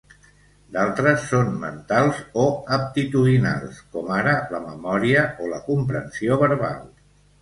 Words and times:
D'altres 0.75 1.25
són 1.33 1.51
mentals 1.63 2.21
o 2.45 2.45
aptitudinals, 2.77 3.83
com 3.97 4.09
ara 4.21 4.35
la 4.55 4.63
memòria 4.65 5.23
o 5.45 5.51
la 5.53 5.61
comprensió 5.73 6.41
verbal. 6.47 6.83